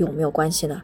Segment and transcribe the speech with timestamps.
[0.00, 0.80] 有没有关系呢？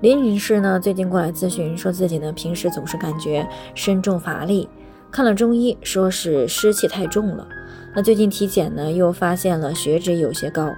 [0.00, 4.68] 林女士呢，最近过来咨询，说自己呢平时总是感觉身重乏力，
[5.10, 7.46] 看了中医，说是湿气太重了。
[7.94, 10.70] 那最近体检呢，又发现了血脂有些高，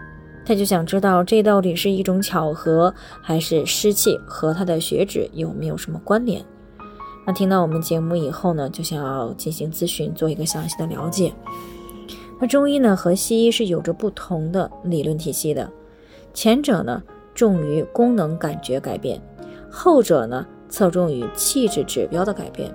[0.44, 6.44] 她就想知道这到底是一种巧合，还是湿气和她的血脂有没有什么关联？
[7.24, 11.32] 那听到我们节目以后呢，就想要进行咨询，做一个详细的了解。
[12.40, 15.70] 那中医呢和西医是有着不同的理论体系的，
[16.34, 17.02] 前者呢。
[17.34, 19.18] 重于功能感觉改变，
[19.70, 22.70] 后者呢侧重于气质指标的改变。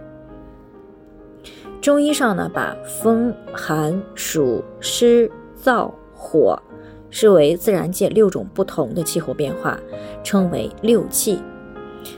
[1.80, 5.30] 中医上呢把风寒暑湿
[5.64, 6.60] 燥火
[7.12, 9.80] 视为自然界六种不同的气候变化，
[10.24, 11.40] 称为六气。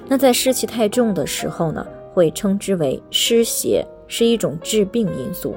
[0.07, 5.53] 那在湿气太重的时候呢，会称之为湿邪，是一种致病因素。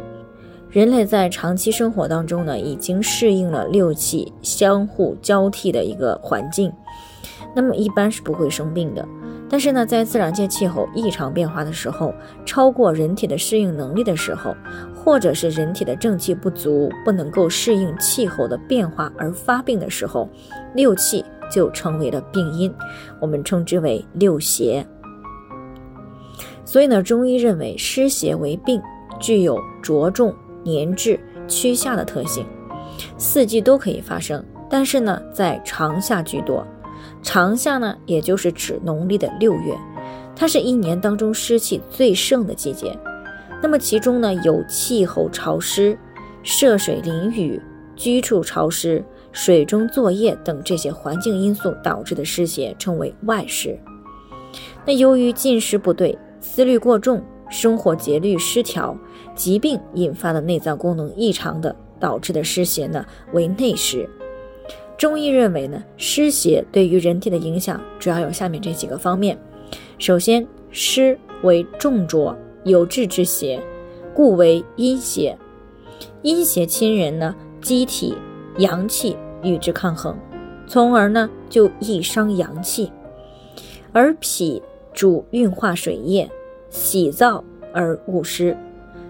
[0.73, 6.73] 人类在长期生活当中呢，已经适应了六气相互交替的一个环境，
[7.55, 9.06] 那么一般是不会生病的。
[9.51, 12.14] 但是呢，在自然界气候异常变化的时候，
[12.47, 14.56] 超过人体的适应能力的时候，
[14.95, 20.27] 或者是人体的正气不足，不能够适应气候的变化而发病的时候，
[20.75, 22.73] 六气就成为了病因，
[23.20, 24.86] 我们称之为六邪。
[26.64, 28.81] 所以呢，中医认为湿邪为病，
[29.20, 30.34] 具有着重。
[30.64, 31.18] 年滞、
[31.48, 32.46] 趋夏的特性，
[33.16, 36.66] 四季都可以发生，但是呢，在长夏居多。
[37.22, 39.77] 长夏呢，也就是指农历的六月，
[40.34, 42.96] 它是一年当中湿气最盛的季节。
[43.62, 45.96] 那么其中呢，有气候潮湿、
[46.42, 47.61] 涉水淋雨、
[47.95, 53.78] 居处潮湿、水中作业等这些环境因素导致的湿邪，称为外湿。
[54.84, 57.22] 那由于进食不对、思虑过重、
[57.52, 58.96] 生活节律失调。
[59.36, 64.08] 疾病引发的内脏功能异常的导致的湿邪呢，为内湿。
[64.98, 69.39] 中医认为呢，湿邪对于人体的影响主要有下面这几个方面。
[69.98, 73.61] 首先，湿为重浊有滞之邪，
[74.14, 75.36] 故为阴邪。
[76.23, 78.14] 阴邪侵人呢，机体
[78.58, 80.17] 阳气与之抗衡，
[80.67, 82.92] 从而呢就易伤阳气。
[83.92, 86.30] 而脾主运化水液，
[86.72, 87.40] 喜燥
[87.72, 88.56] 而恶湿。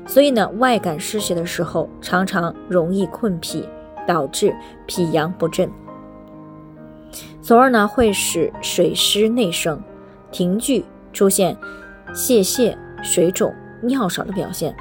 [0.05, 3.65] 所以呢，外感湿邪的时候，常常容易困脾，
[4.07, 4.53] 导致
[4.85, 5.71] 脾阳不振，
[7.41, 9.81] 从而呢会使水湿内生，
[10.33, 11.57] 停聚，出现
[12.13, 14.75] 泄泻、水肿、尿少的表现。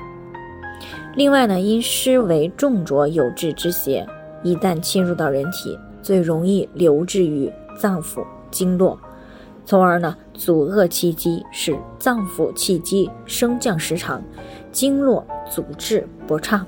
[1.15, 4.03] 另外呢，因湿为重浊有滞之邪，
[4.41, 8.99] 一旦侵入到人体，最容易留滞于脏腑经络，
[9.66, 14.22] 从而呢阻遏气机，使脏腑气机升降失常。
[14.72, 16.66] 经络阻滞不畅，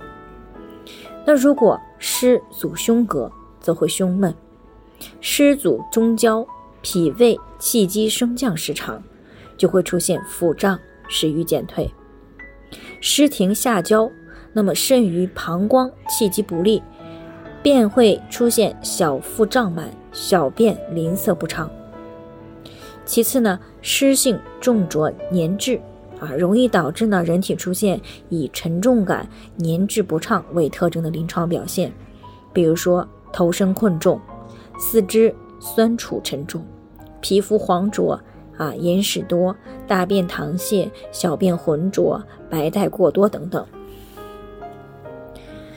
[1.26, 3.32] 那如果湿阻胸膈，
[3.62, 4.34] 则会胸闷；
[5.22, 6.46] 湿阻中焦，
[6.82, 9.02] 脾胃气机升降失常，
[9.58, 10.78] 就会出现腹胀、
[11.08, 11.90] 食欲减退；
[13.00, 14.12] 湿停下焦，
[14.52, 16.84] 那么肾于膀胱气机不利，
[17.62, 21.72] 便会出现小腹胀满、小便淋涩不畅。
[23.06, 25.80] 其次呢，湿性重浊粘滞。
[26.20, 28.00] 啊，容易导致呢人体出现
[28.30, 29.28] 以沉重感、
[29.58, 31.92] 粘滞不畅为特征的临床表现，
[32.54, 34.22] 比如说头身困重、
[34.80, 36.64] 四肢酸楚沉重、
[37.20, 38.18] 皮肤黄浊
[38.58, 39.54] 啊、眼屎多、
[39.86, 43.66] 大便溏泻、小便浑浊、白带过多等等。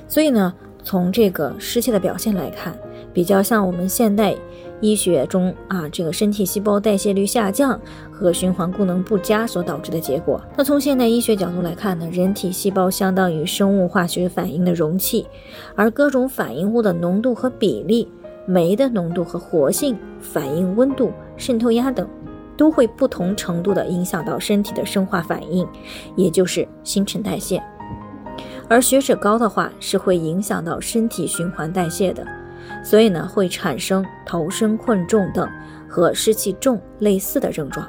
[0.06, 0.54] 所以呢，
[0.84, 2.78] 从这个湿气的表现来看，
[3.12, 4.36] 比较像我们现代。
[4.81, 7.80] 医学中啊，这个身体细胞代谢率下降
[8.10, 10.41] 和循环功能不佳所导致的结果。
[10.56, 15.27] 那从现代医学角度来看呢，人体细胞相当于生物化学反应的容器，
[15.74, 18.06] 而各种反应物的浓度和比例、
[18.47, 22.06] 酶的浓度和活性、反应温度、渗透压等，
[22.56, 25.66] 都会不同程度的影响到身体的生化反应，
[26.16, 27.62] 也就是新陈代谢。
[28.68, 32.27] 而血脂高的话，是会影响到身体循环代谢的。
[32.84, 35.48] 所以呢，会产生头身困重等
[35.89, 37.89] 和湿气重类似的症状。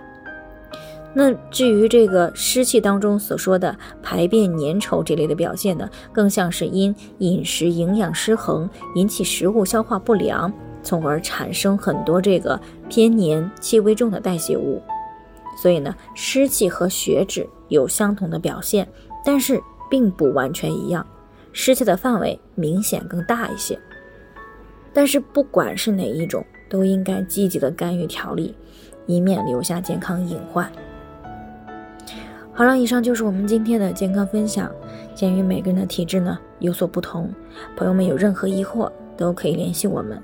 [1.14, 10.52] 那至于这个湿气当中所说的排便粘稠这类的表现呢，更像是因饮食营养失衡引起食物消化不良，
[10.84, 14.80] 从而产生很多这个偏黏、气味重的代谢物。
[15.60, 18.88] 所以呢，湿气和血脂有相同的表现，
[19.26, 19.60] 但是
[19.90, 21.04] 并不完全一样。
[21.52, 23.80] 湿气的范围明显更大一些。
[24.98, 28.56] 但是不管是哪一种，都应该积极的干预调理，
[29.06, 30.68] 以免留下健康隐患。
[32.52, 34.72] 好了，以上就是我们今天的健康分享。
[35.14, 37.32] 鉴于每个人的体质呢有所不同，
[37.76, 40.20] 朋友们有任何疑惑都可以联系我们。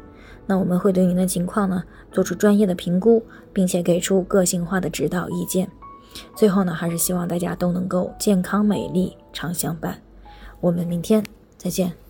[0.47, 3.23] 那我们会对您的情况呢做出专业的评估，
[3.53, 5.69] 并且给出个性化的指导意见。
[6.35, 10.01] 最后呢，还是希望大家都能够健康美丽常相伴。
[10.59, 11.23] 我们明天
[11.59, 12.02] 再见。